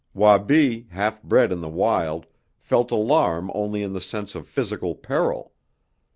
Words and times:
Wabi, 0.15 0.87
half 0.89 1.21
bred 1.21 1.51
in 1.51 1.61
the 1.61 1.69
wild, 1.69 2.25
felt 2.57 2.89
alarm 2.89 3.51
only 3.53 3.83
in 3.83 3.93
the 3.93 4.01
sense 4.01 4.33
of 4.33 4.47
physical 4.47 4.95
peril. 4.95 5.53